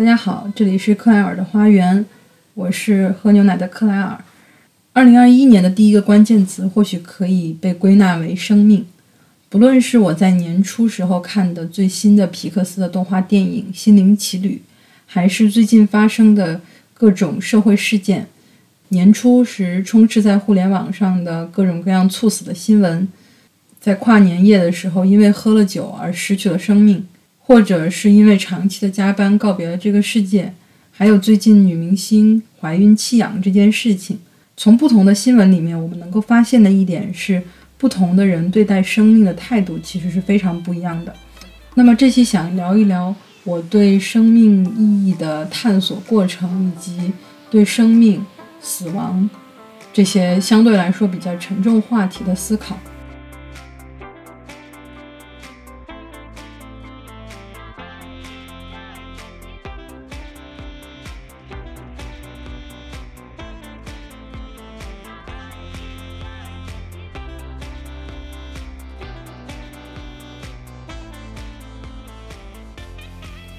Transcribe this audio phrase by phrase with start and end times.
[0.00, 2.06] 大家好，这里是克莱尔的花园，
[2.54, 4.18] 我是喝牛奶的克莱尔。
[4.94, 8.86] 二零二一年的第一个关键词或许可以被归纳为生命。
[9.50, 14.62] 不论是我在年初时候看的最新的皮克斯的动画电影《心灵奇旅》，
[15.04, 16.62] 还是最近发生的
[16.94, 18.26] 各种社会事件，
[18.88, 23.06] 年初时充斥在互联网上的各种各样猝死的新闻，
[23.78, 27.06] 在跨年夜的时候因为喝了酒而失去了生命。
[27.50, 30.54] 或者是因为长期的加班告别了这个世界，
[30.92, 34.20] 还有最近女明星怀孕弃养这件事情，
[34.56, 37.42] 从不同的新闻里面，我们能够发现的一点是，
[37.76, 41.12] 不同的人对待生命的态度其实是非常不一样的。
[41.74, 47.12] 那么这期想聊一聊我对生命意义的探索过程，以及
[47.50, 48.24] 对生命、
[48.60, 49.28] 死亡
[49.92, 52.78] 这些相对来说比较沉重话题的思考。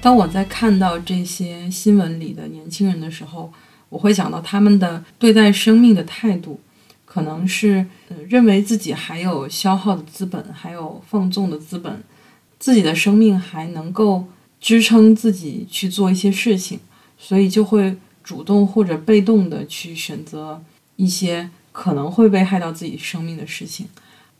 [0.02, 3.52] 当我在看到这些新闻里的年轻人的时候，
[3.88, 6.58] 我会想到他们的对待生命的态度，
[7.04, 7.86] 可能是
[8.26, 12.02] 认为自己还有消耗的资本，还有放纵的资本，
[12.58, 14.24] 自己的生命还能够
[14.60, 16.80] 支撑自己去做一些事情，
[17.16, 20.60] 所以就会主动或者被动的去选择
[20.96, 23.86] 一些可能会危害到自己生命的事情，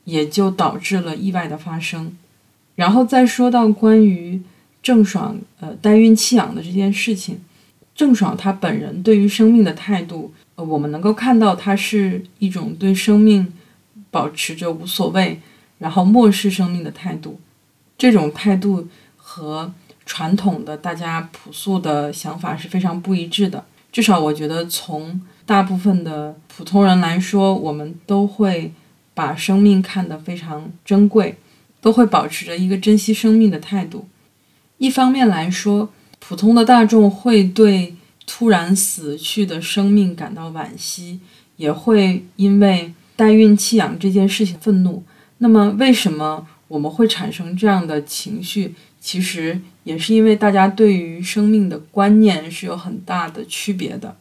[0.02, 2.16] 也就导致了意外的发生。
[2.74, 4.42] 然后再说到关于。
[4.83, 7.41] 郑爽呃代孕弃养的这件事情，
[7.94, 13.52] 郑爽她本人对于生命的态度，呃，我们能够看到她是一种对生命
[14.11, 15.41] 保持着无所谓，
[15.78, 17.39] 然后漠视生命的态度。
[17.97, 19.72] 这种态度和
[20.05, 23.64] 传统的大家朴素的想法是非常不一致的。
[23.92, 28.72] 至少我觉得，从大部分的普通人来说，我们都会
[29.14, 31.36] 把生命看得非常珍贵，
[31.80, 34.08] 都会保持着一个珍惜生命的态度。
[34.82, 37.94] 一方面来说，普通的大众会对
[38.26, 41.20] 突然死去的生命感到惋惜，
[41.54, 45.04] 也会因为代孕弃养这件事情愤怒。
[45.38, 48.74] 那么，为什么我们会产生这样的情绪？
[49.00, 54.16] 其实也是因为大家对于生命的观念是有很大的区别的，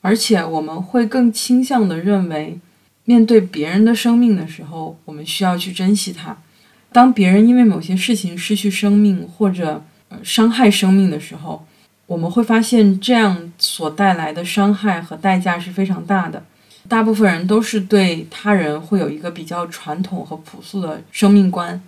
[0.00, 2.60] 而且我们会更倾向的认为，
[3.04, 6.38] 面对别人的生命的时候，我们需要去珍惜它。
[6.92, 11.66] 当别人因为某些事情失去生命或者呃伤害生命的时候，
[12.06, 16.42] 我们会发现这样所带来的伤害和代价是非常大的。
[16.88, 21.78] 大部分人都是对他人会有一个比较传统和朴素的生命观，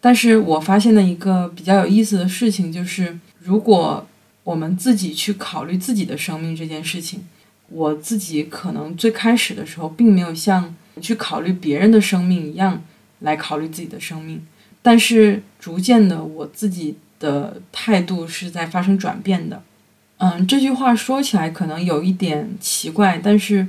[0.00, 4.06] 但是我发现的一个比较有意思的事情就是，如果
[4.44, 7.26] 我们自己去考虑自己的生命这件事情，
[7.68, 12.82] 我自己可能最开始的时候并没有像去考虑别人的生命一样。
[13.20, 14.46] 来考虑自己的生命，
[14.82, 19.62] 但是逐渐的，我自己的态度是在发生转变的。
[20.18, 23.66] 嗯，这句话说起来可能有一点奇怪，但是，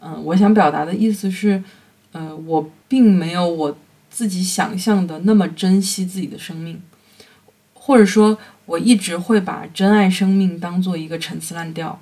[0.00, 1.62] 嗯，我想表达的意思是，
[2.12, 3.76] 嗯，我并没有我
[4.10, 6.80] 自己想象的那么珍惜自己的生命，
[7.74, 12.00] 或者说，我一直会把珍爱生命当做一个陈词滥调，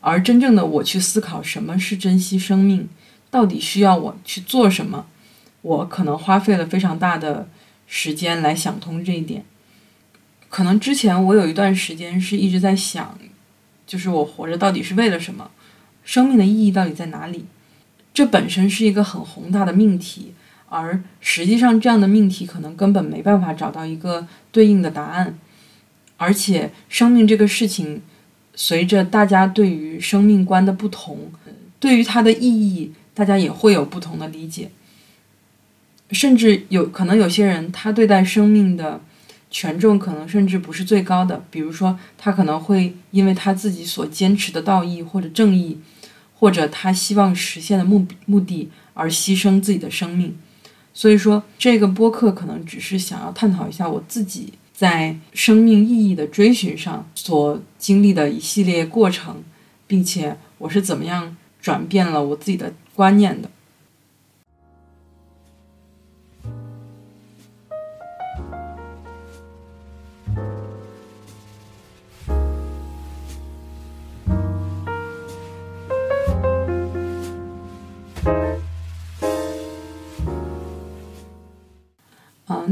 [0.00, 2.88] 而真正的我去思考什么是珍惜生命，
[3.30, 5.06] 到底需要我去做什么。
[5.64, 7.48] 我可能花费了非常大的
[7.86, 9.42] 时间来想通这一点。
[10.50, 13.18] 可能之前我有一段时间是一直在想，
[13.86, 15.50] 就是我活着到底是为了什么？
[16.04, 17.46] 生命的意义到底在哪里？
[18.12, 20.34] 这本身是一个很宏大的命题，
[20.68, 25.38] 而实际上这样的命题可能根本没办法找到一个对应的答案。
[26.18, 28.02] 而且，生命这个事情，
[28.54, 31.32] 随着大家对于生命观的不同，
[31.80, 34.70] 对于它的意义，大家也会有不同的理解。
[36.10, 39.00] 甚至有可能有些人，他对待生命的
[39.50, 41.44] 权重可能甚至不是最高的。
[41.50, 45.78] 比如说，他可能会因为他自己所坚持的道义或者正义，
[46.34, 50.36] 或者他希望实现的目目的而牺牲自己的生命。
[50.92, 59.42] 所以说，这个播客可能只是想要探讨一下我自己在生命意义的追寻上所经历的一系列过程，
[59.86, 63.50] 并且我是怎么样转变了我自己的观念的。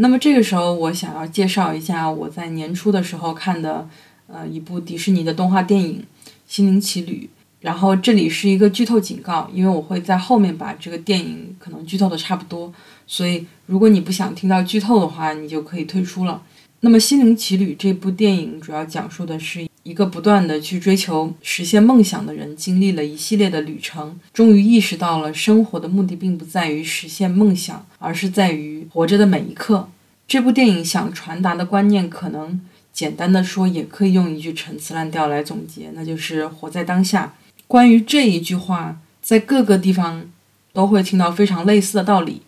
[0.03, 3.89] 那么这个时候，我想要介绍一下我在年初的时候看的，
[4.27, 6.05] 呃一部迪士尼的动画电影
[6.49, 7.31] 《心灵奇旅》。
[7.61, 12.75] 然后这里是一个剧透警告，因为我会在后面把这个电影可能剧透的差不多，
[13.07, 16.43] 所以如果你不想听到剧透的话，你就可以退出了。
[16.81, 29.89] 那么《心灵奇旅》这部电影主要讲述的是一个不断的去追求实现梦想的人，经历了一系列的旅程，终于意识到了生活的目的并不在于实现梦想，而是在于活着的每一刻。
[30.29, 32.61] 这部电影想传达的观念，可能
[32.93, 37.35] 简单的说，也可以用一句陈词滥调来总结，那就是活在当下。
[37.67, 40.31] 关于这一句话，在各个地方
[40.73, 42.43] 都会听到非常类似的道理，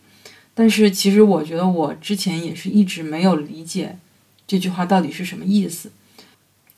[0.55, 3.99] 但是其实我觉得我之前也是一直没有理解
[4.47, 5.91] 这句话到底是什么意思。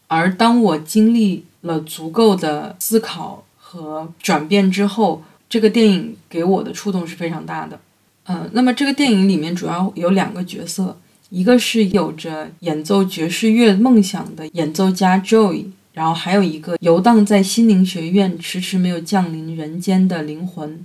[0.08, 7.80] 而当我经历了足够的思考和转变之后，这个电影给我的触动是非常大的。
[8.26, 10.98] 嗯，那么这个电影里面主要有两个角色，
[11.30, 15.66] 一个是有着演奏爵士乐梦想的演奏家 Joy，。
[15.92, 20.84] 然后还有一个游荡在心灵学院，迟迟没有降临人间的灵魂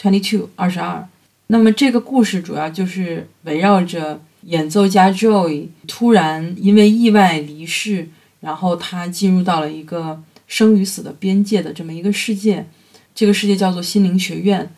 [0.00, 1.06] ，Twenty Two 二十二。
[1.48, 8.08] 那么这个故事主要就是围绕着演奏家 Joy 突然因为意外离世，
[8.46, 12.64] 然后他进入到了一个生与死的边界的这么一个世界，
[13.12, 14.70] 这个世界叫做心灵学院。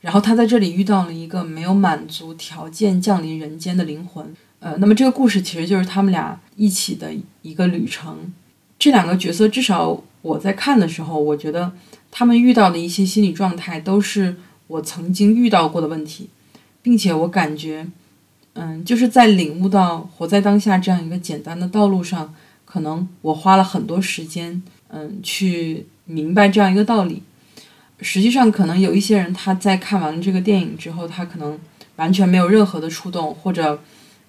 [0.00, 4.34] 然后他在这里遇到了一个没有满足条件降临人间的灵魂。
[4.60, 7.12] 呃，那么这个故事其实就是他们俩一起的
[7.42, 8.32] 一个旅程。
[8.78, 11.70] 这两个角色，至少我在看的时候，我觉得
[12.10, 14.36] 他们遇到的一些心理状态都是
[14.66, 16.30] 我曾经遇到过的问题，
[16.80, 17.86] 并且我感觉，
[18.54, 22.34] 嗯，就是在领悟到活在当下这样一个简单的道路上，
[22.70, 27.24] 可能我花了很多时间，嗯，去明白这样一个道理。
[28.00, 31.58] 实际上，可能有一些人他在看完这个电影之后，他可能
[31.96, 33.82] 完全没有任何的触动，或者，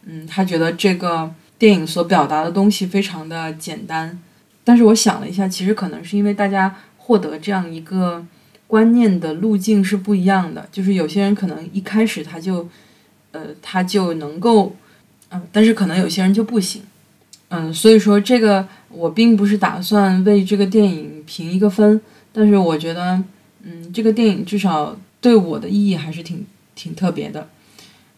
[0.06, 4.20] 嗯，他觉得这个电影所表达的东西非常的简单。
[4.64, 8.26] 但是我想了一下，其实可能是因为大家获得这样一个
[8.66, 10.68] 观念的路径是不一样的。
[10.72, 12.68] 就是有些人可能一开始他就，
[13.32, 14.76] 呃，他就能够，
[15.30, 16.82] 嗯，但是可能有些人就不行，
[17.52, 22.00] 嗯，所以说这个我并不是打算为这个电影评一个分，
[22.32, 23.22] 但是我觉得，
[23.64, 27.50] 嗯，这个电影至少对我的意义还是挺挺特别的，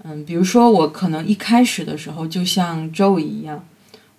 [0.03, 3.65] 嗯，比如说我可能一开始的时候就像周伟一样，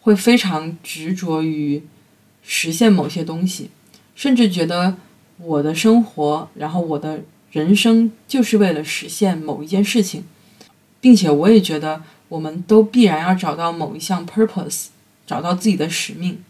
[0.00, 1.82] 会非常执着于。
[2.46, 3.70] 实现某些东西，
[4.14, 4.96] 甚至觉得
[5.38, 10.24] 我的生活，然后我的人生就是为了实现某一件事情，
[11.00, 14.88] 并且我也觉得我们都必然要找到某一项 purpose，
[15.26, 16.42] 找到自己的使命。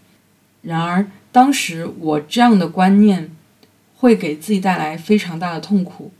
[0.62, 3.30] 然而，当时我这样的观念
[3.96, 6.12] 会给自己带来非常大的痛苦，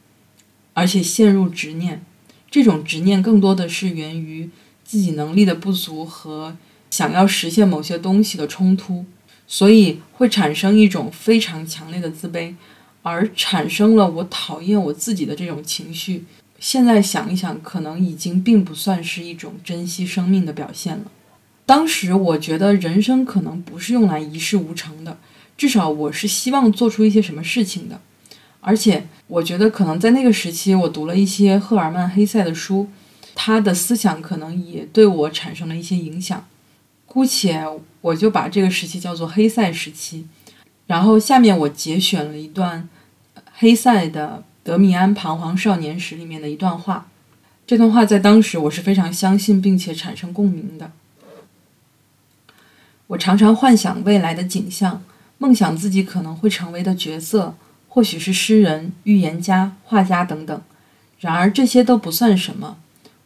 [0.73, 2.05] 而且陷入执念。
[2.51, 4.51] 这种执念更多的是源于
[4.85, 6.57] 自己能力的不足和
[6.91, 9.05] 想要实现某些东西的冲突。
[9.47, 12.55] 所以会产生一种非常强烈的自卑，
[13.03, 16.25] 而产生了我讨厌我自己的这种情绪。
[16.59, 21.05] 现在想一想，可能已经并不算是一种珍惜生命的表现了。
[21.67, 25.19] 当时我觉得人生可能不是用来一事无成的，
[25.57, 28.01] 至少我是希望做出一些什么事情的。
[28.61, 32.89] 而且我觉得可能在那个时期，我读了一些赫尔曼·黑塞的书，
[33.35, 36.47] 他的思想可能也对我产生了一些影响。
[37.07, 37.63] 姑且
[38.01, 40.27] 我就把这个时期叫做黑塞时期，
[40.87, 42.89] 然后下面我节选了一段
[43.53, 47.09] 黑塞的《德米安彷徨少年时》里面的一段话。
[47.67, 50.91] 这段话在当时我是非常相信并且产生共鸣的。
[53.09, 55.03] 我常常幻想未来的景象，
[55.39, 57.55] 梦想自己可能会成为的角色，
[57.89, 60.63] 或许是诗人、预言家、画家等等。
[61.21, 62.79] 然而这些都不算什么。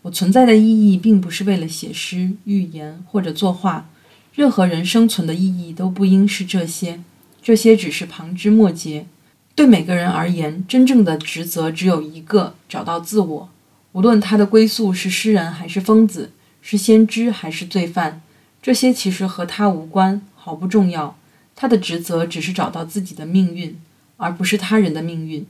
[0.02, 3.88] 我存在的意义并不是为了写诗、预言或者作画，
[4.32, 7.00] 任何人生存的意义都不应是这些，
[7.42, 9.06] 这些只是旁枝末节。
[9.54, 13.50] 对每个人而言，真正的职责只有一个：找到自我。
[13.92, 16.30] 无论他的归宿是诗人还是疯子，
[16.62, 18.22] 是先知还是罪犯，
[18.60, 21.16] 这些其实和他无关，毫不重要。
[21.54, 23.78] 他的职责只是找到自己的命运，
[24.16, 25.46] 而不是他人的命运，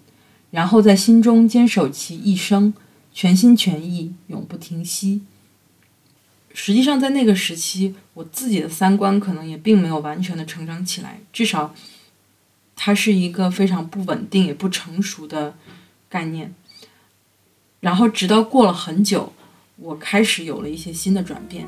[0.51, 2.75] 然后在心中坚守其一生。
[3.11, 5.23] 全心全意，永不停息。
[6.55, 11.75] 实际上，在那个时期，我自己的三观可能也并没有完全的成长起来，至少，
[12.77, 15.57] 它是一个非常不稳定也不成熟的
[16.09, 16.55] 概念。
[17.81, 19.33] 然后，直到过了很久，
[19.77, 21.67] 我开始有了一些新的转变。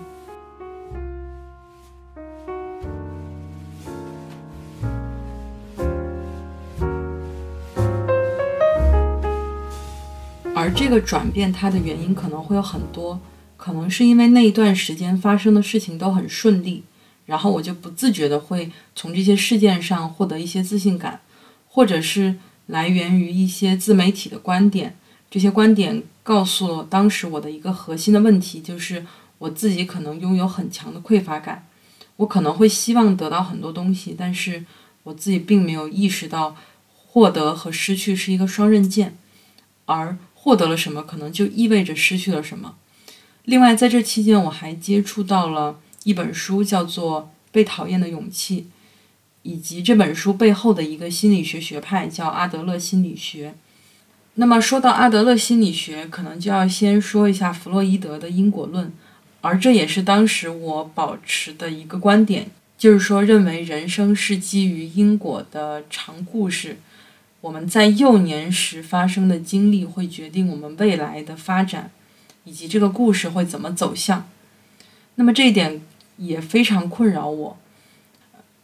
[10.60, 13.18] 而这个转变，它的原因可能会有很多，
[13.56, 16.84] 可能是因为那一段时间发生的事情都很顺利，
[17.24, 21.20] 然后我就不自觉的会从这些事件上获得一些自信感，
[21.66, 22.36] 或者是
[22.66, 24.94] 来源于一些自媒体的观点。
[25.30, 29.06] 这些观点告诉了当时我的一个核心的问题，就是
[29.38, 31.66] 我自己可能拥有很强的匮乏感。
[32.16, 34.62] 我可能会希望得到很多东西，但是
[35.04, 36.54] 我自己并没有意识到，
[37.06, 39.16] 获得和失去是一个双刃剑，
[39.86, 42.76] 而获得了什么，可能就意味着失去了什么。
[43.44, 48.60] 另外，在这期间，我还接触到了一本书，叫做《被讨厌的勇气》，
[49.42, 53.54] 以及这本书背后的一个心理学学派，叫阿德勒心理学。
[54.34, 58.90] 那么说到阿德勒心理学，可能就要先说一下弗洛伊德的因果论，
[59.42, 66.78] 而这也是当时我保持的一个观点，就是说认为人生是基于因果的长故事，
[67.40, 71.90] 我们在幼年时发生的经历会决定我们未来的发展，
[72.44, 74.28] 以及这个故事会怎么走向。
[75.14, 75.80] 那么这一点
[76.18, 77.58] 也非常困扰我，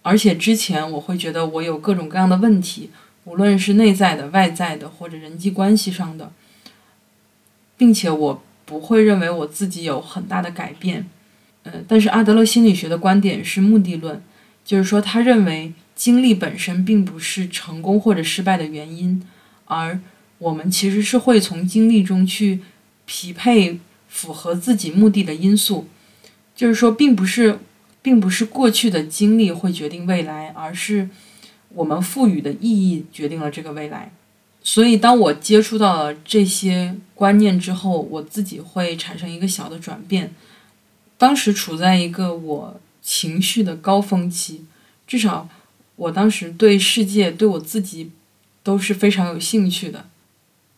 [0.02, 2.90] 而且之前我会觉得我有各种各样的问题。
[3.25, 6.30] 无论是内在的、外在的，或者人际关系上的，
[7.76, 11.09] 并且我不会认为我自己有很大的改变。
[11.64, 14.23] 呃，但是阿德勒心理学的观点是目的论，
[14.64, 19.21] 就是说他认为经历本身并不是成功或者失败的原因，
[19.65, 19.99] 而
[20.38, 22.61] 我们其实是会从经历中去
[23.07, 25.88] 匹配符合自己目的的因素。
[26.55, 27.59] 就是说，并不是，
[28.00, 31.09] 并不是过去的经历会决定未来，而是。
[31.71, 34.11] 我们赋予的意义决定了这个未来，
[34.62, 40.33] 所以当我接触到了这些观念之后，我自己会产生一个小的转变。
[41.19, 44.65] 当时处在一个我情绪的高峰期，
[45.07, 45.50] 至少
[45.97, 48.12] 我当时对世界、对我自己
[48.62, 50.07] 都是非常有兴趣的。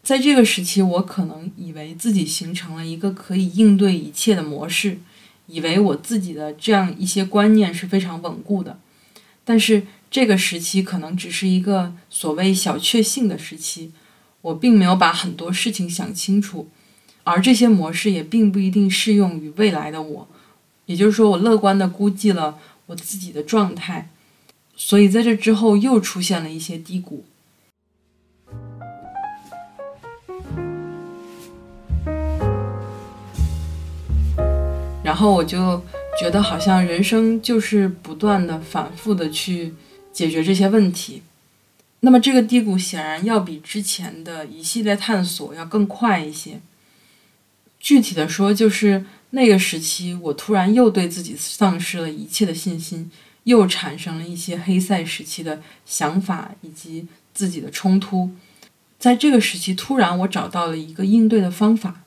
[0.02, 4.98] 在这个时期，我可能以为自己形成了一个可以应对一切的模式，
[5.46, 8.78] 以为我自己的这样一些观念是非常稳固的，
[9.44, 9.86] 但是。
[10.10, 13.92] 这个时期可能只是一个所谓小确幸的时期，
[14.40, 16.66] 我并没有把很多事情想清楚，
[17.24, 20.28] 而这些模式也并不一定适用于未来的我。
[20.86, 24.08] 也就是说，我乐观的估计了我自己的状态，
[24.78, 27.26] 所以在这之后又出现了一些低谷，
[35.04, 35.82] 然后我就
[36.18, 39.74] 觉得好像人生就是不断的反复的去。
[40.10, 41.22] 解决这些问题，
[42.00, 46.60] 那么这个低谷显然要比之前的一系列探索要更快一些。
[47.78, 53.12] 具体的说，就是那个时期，我突然又对自己丧失了一切的信心，
[53.48, 58.30] 又产生了一些黑塞时期的想法以及自己的冲突。
[58.98, 62.02] 在这个时期，突然我找到了一个应对的方法，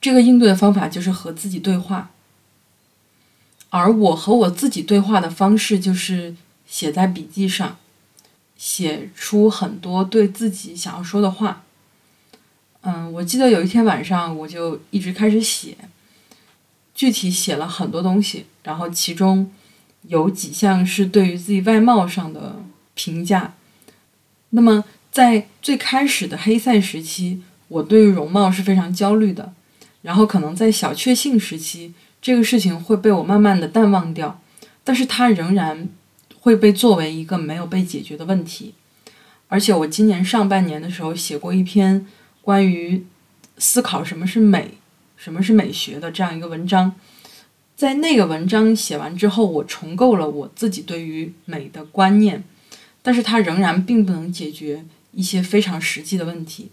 [0.00, 2.10] 这个应对的方法就是和自己对话，
[3.70, 6.34] 而我和我自己对话的方式就是。
[6.68, 7.76] 写在笔记上，
[8.58, 11.62] 写出很多对自己想要说的话。
[12.80, 15.76] 嗯，我记得有一天晚上，我就一直开始写，
[16.92, 19.48] 具体写了很多东西，然后其中
[20.08, 22.56] 有几项是对于自己外貌上的
[22.94, 23.54] 评价。
[24.50, 29.52] 那么在最开始的黑塞时期，我对于容貌是非常焦虑的，
[30.02, 34.40] 然后可能在小确幸时期，这个事情会被我慢慢的淡忘掉，
[34.82, 35.88] 但是它仍然。
[36.38, 38.72] 会被作为一个没有被解决的问题，
[39.48, 42.06] 而且我今年上半年的时候写过一篇
[42.40, 43.04] 关于
[43.58, 44.74] 思考什么是美、
[45.16, 46.94] 什么是美学的这样一个文章，
[47.76, 52.42] 在那个文章写完之后，我重构了我自己对于美的观念，
[53.02, 56.70] 但是它仍然并不能解决一些非常实际的问题，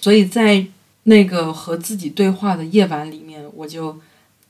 [0.00, 0.66] 所以在
[1.02, 4.00] 那个和自己对话的夜晚里面，我就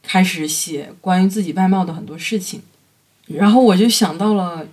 [0.04, 2.62] 开始写关于自己外貌的很多事情。
[3.26, 4.64] 然后我就想到了，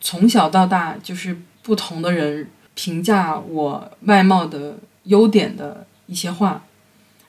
[0.00, 6.64] 从小到大就是不同的人评价我外貌的优点的一些话，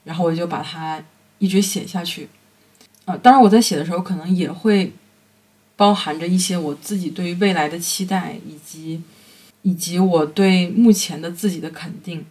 [0.06, 1.04] 然后我就把它
[1.40, 2.30] 一直写下去。
[3.18, 4.94] 当然我在写的时候可能也会
[5.76, 9.02] 包含着一些我自己对于未来的期待，以及
[9.62, 12.26] 以及我对目前的自己的肯定。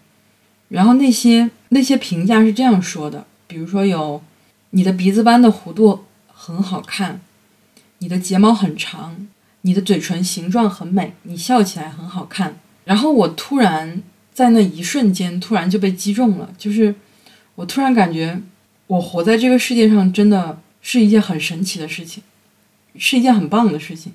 [0.68, 4.22] 然后那些那些评价是这样说的，比如说有
[4.70, 7.20] 你的鼻子般的弧度很好看。
[8.02, 9.28] 你的睫毛很长，
[9.60, 12.58] 你的嘴唇形状很美，你笑起来很好看。
[12.84, 16.94] 然后我突然在那一瞬间，突然就被击中了，就是
[17.56, 18.40] 我突然感觉，
[18.86, 22.22] 我活在这个世界上真的是一件很神奇的事情，
[22.96, 24.12] 是一件很棒的事情。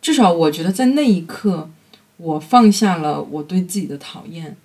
[0.00, 1.70] 至少我觉得在那一刻，
[2.16, 4.56] 我放下了我对自己的讨厌，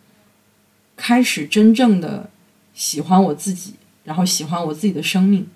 [0.95, 2.29] 开始真正的
[2.73, 5.47] 喜欢我自己，然后喜欢我自己的生命。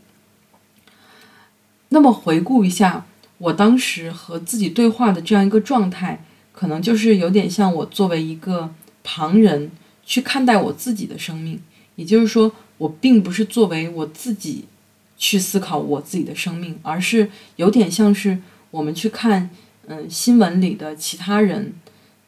[1.89, 3.05] 那么回顾一下，
[3.37, 9.71] 我当时和自己对话的这样一个状态，可能就是有点像我作为一个旁人
[10.05, 11.61] 去看待我自己的生命，
[11.95, 14.65] 也就是说，我并不是作为我自己
[15.17, 18.39] 去思考我自己的生命，而是有点像是
[18.71, 19.49] 我们去看，
[19.87, 21.73] 嗯，新闻里的其他人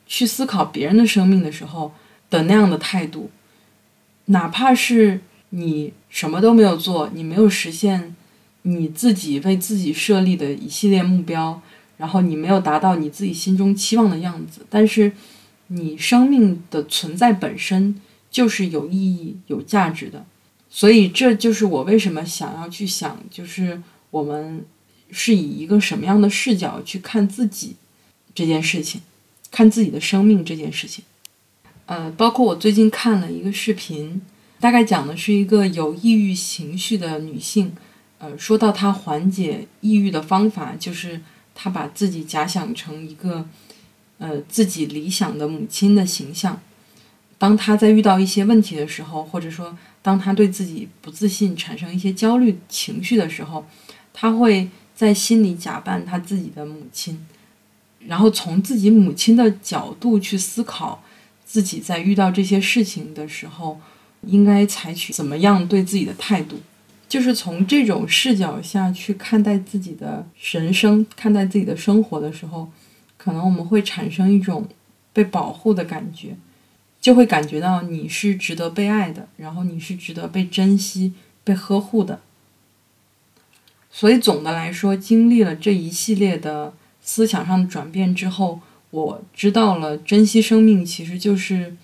[0.05, 1.93] 去思考别人的生命的时候
[2.29, 3.29] 的那样的态度，
[4.25, 8.15] 哪怕是你什么都没有做，你没有实现。
[8.63, 11.61] 你自己为自己设立的一系列目标，
[11.95, 15.13] 然后你没有达到你自己心中期望的样子，但是
[15.67, 17.95] 你生命的存在本身
[18.29, 20.25] 就是有意义、有价值的，
[20.69, 24.63] 所以这就是我为什么想要去想，就是我们
[25.11, 27.75] 是以一个什么样的视角去看自己
[28.35, 29.01] 这件事情，
[29.49, 31.03] 看自己的生命这件事情。
[31.87, 34.21] 呃，包括我最近看了一个视频，
[34.59, 37.75] 大概讲的是一个有抑郁情绪的女性。
[38.19, 41.19] 呃，说到她缓解抑郁的方法，就是
[41.55, 43.47] 她把自己假想成一个，
[44.19, 46.61] 呃，自己理想的母亲的形象。
[47.39, 53.65] 当他在遇到一些问题的时候，或者说当他对自己不自信、产生一些焦虑情绪的时候，
[54.13, 57.25] 他会在心里假扮他自己的母亲，
[58.05, 61.01] 然后从自己母亲的角度去思考
[61.45, 63.79] 自己在遇到这些事情的时候
[64.23, 66.59] 应该采取怎么样对自己的态度。
[67.07, 72.69] 就是从这种视角下去看待自己的人生、看待自己的生活的时候，
[73.17, 74.67] 可能我们会产生一种
[75.11, 76.35] 被保护的感觉，
[77.01, 81.13] 就会感觉到你是值得被爱的，然后你是值得被珍惜、
[81.43, 82.21] 被呵护的。
[83.91, 91.75] 所以总的来说，经历了这一系列的思想上的转变之后，我知道了珍惜生命其实就是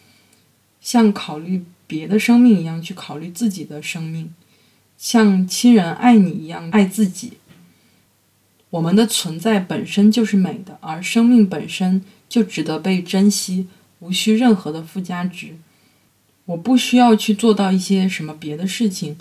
[0.81, 4.33] 像考虑别的生命一样去考虑自己的生命。
[4.97, 7.33] 像亲人爱你一样爱自己。
[8.69, 13.67] 我们的存在本身就是美的，而生命本身就值得被珍惜，
[14.05, 15.55] 无需任何的附加值。
[16.45, 19.17] 我不需要去做到一些什么别的事情，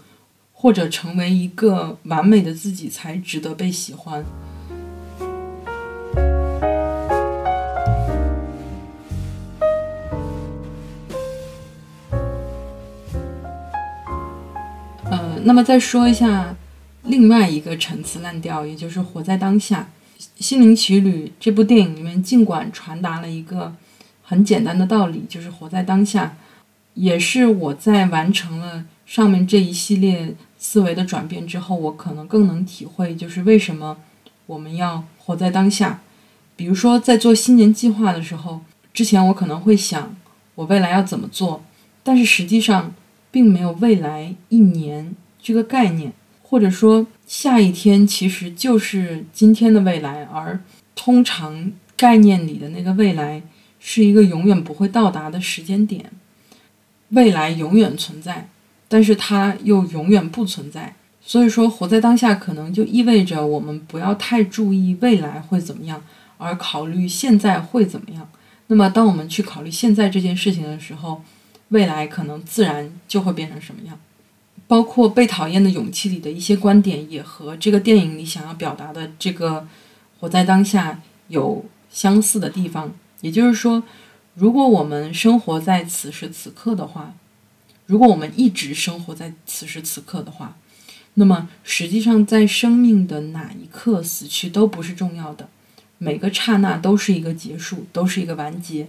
[0.52, 4.22] 或者成为一个完美的自己才值得被喜欢。
[15.04, 16.54] 呃那么再说一下
[17.04, 19.88] 另外一个陈词滥调，也就是活在当下。
[20.36, 23.74] 《心灵奇旅》这部电影里面，尽管传达了一个
[24.24, 26.36] 很简单的道理，就是活在当下，
[26.94, 33.98] 也是我在完成了上面这一系列思维的转变之后，我可能更能体会，就是为什么
[34.46, 36.00] 我们要活在当下。
[36.56, 40.16] 比如说，在做新年计划的时候，之前我可能会想
[40.54, 41.62] 我未来要怎么做，
[42.02, 42.94] 但是实际上
[43.30, 45.14] 并没有未来一年。
[45.46, 46.10] 这个概念，
[46.42, 50.58] 或者说下一天其实就是今天的未来，而
[50.94, 53.42] 通常概念里的那个未来
[53.86, 56.10] 是一个永远不会到达的时间点。
[57.10, 58.48] 未来永远存在，
[58.88, 60.94] 但是它又永远不存在。
[61.20, 66.02] 所以说，活在当下可能就意味着我们不要太注意未来会怎么样，
[66.38, 68.26] 而考虑现在会怎么样。
[68.68, 71.22] 那么，当我们去考虑现在这件事情的时候，
[71.68, 73.98] 未来可能自然就会变成什么样。
[74.66, 79.68] 包括《被讨厌的勇气》里的一些观点，也和这个电影里想要表达的这个
[80.18, 82.90] “活在当下”有相似的地方。
[83.24, 83.82] 也就是说，
[84.34, 87.14] 如果我们生活在此时此刻的话，
[87.86, 90.58] 如果我们一直生活在此时此刻的话，
[91.14, 95.48] 那么实际上在生命的哪一刻死去都不是重要的，
[95.96, 98.88] 每个刹那都是一个结束，都是一个完结。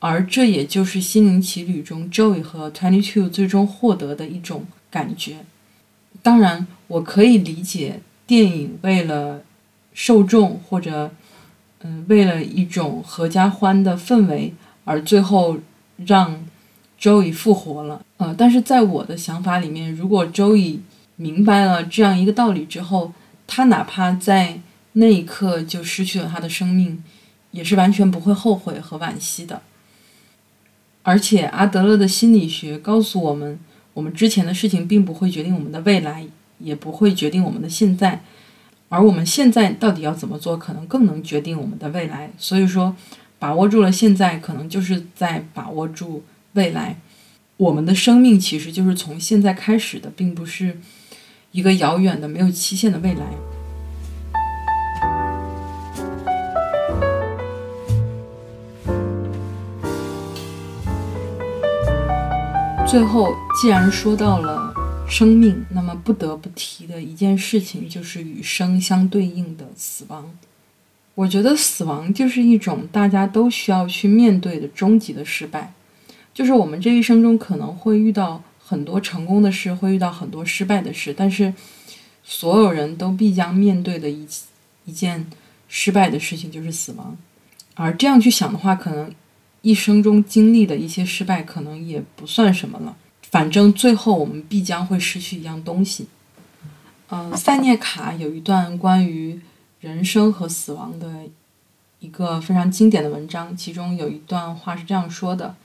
[0.00, 5.44] 而这也就是《心灵奇旅》中 Joy 和 Twenty Two 最终获得的一种感觉。
[6.22, 9.44] 当然，我可以理解电影为了
[9.94, 11.12] 受众或者
[11.84, 15.58] 嗯为了一种合家欢的氛围而最后
[16.06, 16.44] 让
[17.00, 18.04] Joey 复活了。
[18.18, 20.78] 呃，但是在我的想法里面，如果 Joey
[21.16, 23.12] 明白了这样一个道理之后，
[23.46, 24.60] 他哪怕在
[24.92, 27.02] 那一刻就失去了他的生命，
[27.50, 29.62] 也是完全不会后悔和惋惜的。
[31.02, 33.58] 而且阿德勒的心理学告诉我们，
[33.94, 36.24] 我们之前的事情并不会决定我们的未来，
[36.58, 38.22] 也不会决定我们的现在，
[38.92, 42.30] 而我们现在到底要怎么做，可能更能决定我们的未来。
[42.36, 42.94] 所以说，
[43.38, 46.98] 把握住了现在，可能就是在把握住未来。
[47.56, 50.78] 我们的生命其实就是从现在开始的，并不是
[51.52, 53.24] 一个遥远的、没有期限的未来。
[62.86, 64.71] 最后，既然说到了
[65.12, 70.34] 生命，那么不得不提的一件事情就是与生相对应的死亡。
[71.14, 75.74] 我觉得死亡就是一种大家都需要去面对的终极的失败，
[76.32, 81.52] 就是我们这一生中可能会遇到很多成功的事，会遇到很多失败的事，但是
[82.24, 84.26] 所有人都必将面对的一
[84.86, 85.26] 一件
[85.68, 87.14] 失败的事情就是死亡。
[87.74, 89.12] 而这样去想的话，可能
[89.60, 92.96] 一生中经历的一些失败可能也不算什么了。
[93.32, 96.06] 反正最后我们必将会失去一样东西。
[97.08, 99.40] 嗯，塞涅卡有一段关于。
[99.82, 101.24] 人生和死亡的
[101.98, 105.56] 一个非常经典的文章，其中有一段话是这样说的：“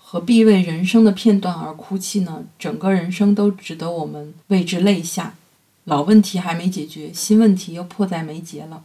[0.00, 2.42] 何必为人生的片段而哭泣呢？
[2.58, 5.34] 整个人生都值得我们为之泪下。
[5.84, 8.82] 老问题还没解决，新问题又迫在眉睫了。”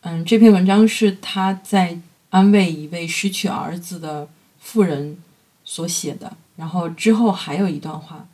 [0.00, 4.26] 嗯，这篇文章是他在安慰一位失去儿子的
[4.58, 5.18] 妇人
[5.66, 6.34] 所写的。
[6.58, 8.28] 然后之后还有一段话：“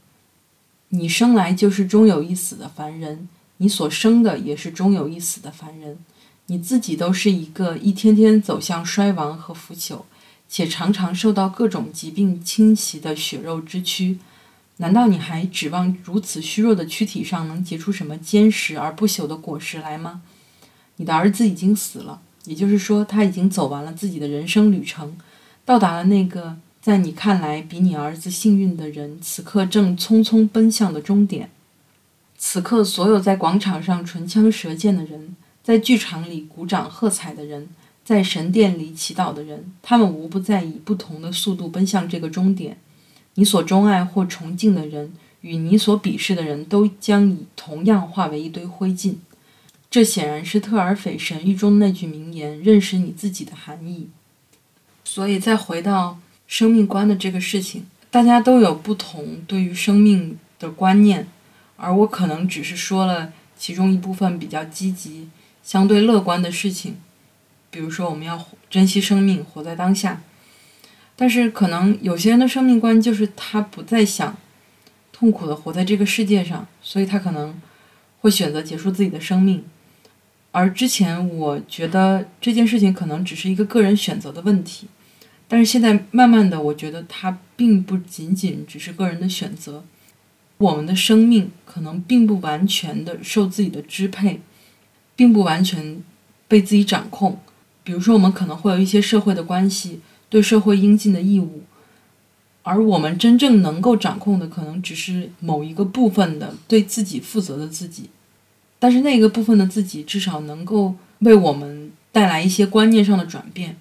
[0.90, 5.96] 你生来就是终有一死的凡人。”你所生的也是终有一死的凡人，
[6.46, 10.02] 你自己都是一个一天天走向衰亡和腐朽，
[10.48, 14.18] 且常常受到各种疾病侵袭的血肉之躯。
[14.78, 20.22] 难道你还指望如此虚弱的躯体上能结出什么坚实而不朽的果实来吗？
[20.96, 25.16] 你的儿子已经死了，也就是说，他已经走完了自己的人生旅程，
[25.64, 31.48] 到达了那个在你看来比你儿子幸运的人此刻正匆匆奔向的终点。
[32.36, 37.70] 此刻，所有在广场上唇枪舌剑的人，在剧场里鼓掌喝彩的人，
[38.04, 42.76] 在神殿里祈祷的人，他们无不在以不同的速度奔向这个终点。
[43.36, 49.14] 你所钟爱或崇敬的人，与你所鄙视的人都将以同样化为一堆灰烬。
[49.90, 54.08] 这显然是特尔斐神谕中那句名言“认识你自己的含义”。
[55.02, 61.26] 所以，再回到生命观的这个事情，大家都有不同对于生命的观念。
[61.76, 65.28] 而我可能只是说了其中一部分比较积极、
[65.62, 66.96] 相对乐观的事情，
[67.70, 70.22] 比如说我们要珍惜生命，活在当下。
[71.16, 74.36] 但是可能有些人的生命观就是他不再想
[75.12, 77.60] 痛苦的活在这个世界上，所以他可能
[78.20, 79.64] 会选择结束自己的生命。
[80.52, 84.86] 而之前我觉得这件事情可能只是一个个人选择的问题，
[85.46, 89.84] 但是现在慢慢的，我觉得它并不仅仅只是个人的选择。
[90.58, 94.40] 我们的生命可能并不完全的受自己的支配，
[95.14, 96.02] 并不完全
[96.48, 97.38] 被自己掌控。
[97.82, 101.62] 比如说，我们可能会有一些社会的关系，对社会应尽的义务，
[102.62, 108.08] 而我们真正能够掌控的，可能只是某一个部分的对自己负责的自己。
[108.78, 113.76] 但是那个部分的自己，至少能够为我们带来一些观念上的转变。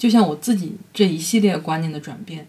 [0.00, 2.48] 就像我自己这一系列观念的转变，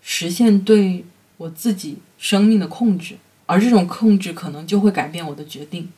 [0.00, 1.04] 实现对。
[1.38, 5.90] 我自己生命的控制，而这种控制可能就会改变我的决定。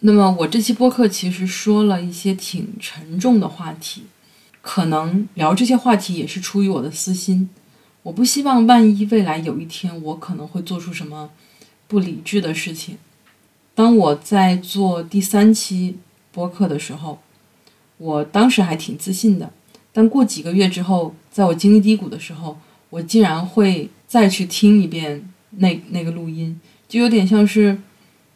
[0.00, 4.02] 那么，我这期播客其实说了一些挺沉重的话题，
[4.60, 7.48] 可能聊这些话题也是出于我的私心。
[8.02, 11.30] 我不希望万一未来有一天我可能会做出什么
[11.86, 12.98] 不理智的事情。
[13.76, 15.98] 当我在做第三期
[16.32, 17.20] 播客的时候，
[17.98, 19.52] 我当时还挺自信的，
[19.92, 22.58] 但过几个月之后，在我经历低谷的时候，
[22.90, 23.88] 我竟然会。
[24.10, 27.78] 再去听一遍那那个录音，就有点像是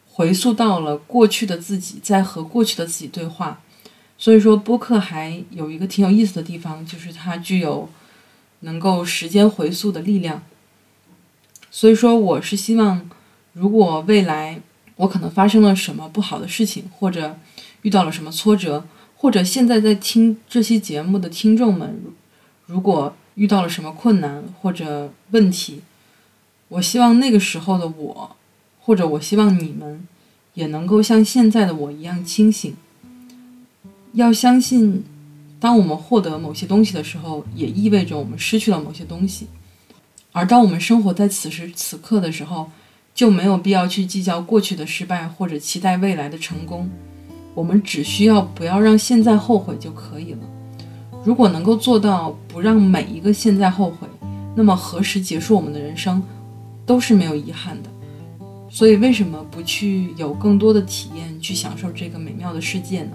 [0.08, 3.60] 回溯到了过去的自己，在和过去的自己对话。
[4.16, 7.88] 所以说，播客还有一个挺有意思的地方，就是它具有
[8.60, 10.44] 能够时间回溯的力量。
[11.72, 13.10] 所以说，我是希望，
[13.52, 14.60] 如果未来
[14.94, 17.36] 我可能发生了什么不好的事情，或者
[17.82, 18.86] 遇到了什么挫折，
[19.24, 21.98] 或者现在在听这期节目的听众们，
[22.66, 23.16] 如果。
[23.37, 25.80] 遇到了什么困难或者问题，
[26.68, 28.37] 我希望那个时候的我，
[28.80, 30.06] 或者我希望你们，
[30.52, 32.76] 也能够像现在的我一样清醒。
[34.12, 35.02] 要相信，
[35.58, 39.48] 当我们获得某些东西的时候，也意味着我们失去了某些东西。
[40.30, 42.70] 而当我们生活在此时此刻的时候，
[43.12, 46.88] 就没有必要去计较过去的失败或者期待未来的成功。
[47.54, 50.40] 我们只需要不要让现在后悔就可以了。
[51.24, 54.08] 如果能够做到不让每一个现在后悔，
[54.54, 56.22] 那么何时结束我们的人生，
[56.84, 57.88] 都是没有遗憾的。
[58.68, 63.12] 所以，为什么不去有更多的体验，去享受这个美妙的世界呢？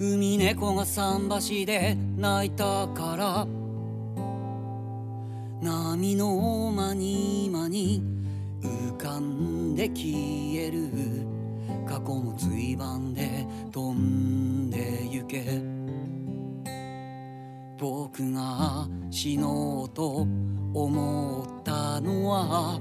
[0.00, 3.46] 海猫が桟橋で泣いたから。
[5.60, 8.04] 波の間に間に
[8.62, 10.88] 浮かんで消える。
[11.84, 15.60] 過去も随番で飛んで行け。
[17.76, 20.26] 僕が死のうと
[20.74, 22.80] 思ったのは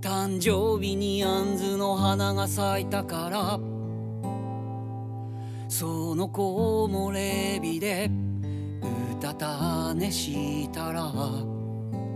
[0.00, 3.73] 誕生日に杏の花が咲いたから。
[5.76, 6.40] その木
[6.88, 8.08] 漏れ日で
[8.80, 11.12] うたた寝したら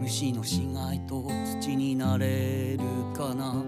[0.00, 1.26] 虫の死骸と
[1.60, 2.78] 土になれる
[3.16, 3.64] かな。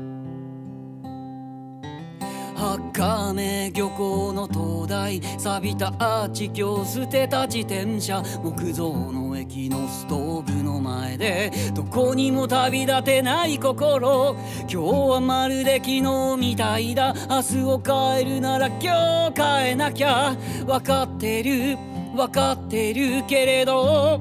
[2.56, 10.59] 赤目漁港の灯台錆びたアーチ橋捨てた自転車木造の駅のストーブ。
[10.90, 14.36] 前でどこにも旅立てない心。
[14.62, 16.02] 今日はまるで昨日
[16.36, 17.14] みたいだ。
[17.28, 20.36] 明日を変えるなら今日変えなきゃ。
[20.66, 21.78] 分かってる。
[22.16, 24.20] 分かってるけれど。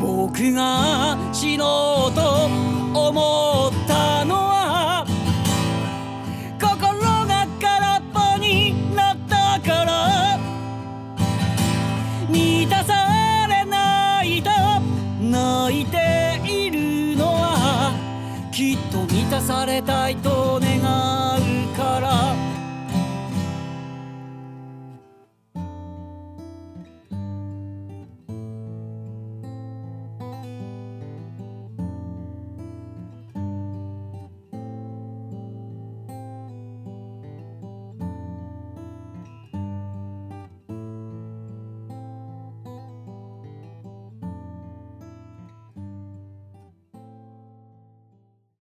[0.00, 2.79] 僕が死のうと
[19.50, 20.29] されたいと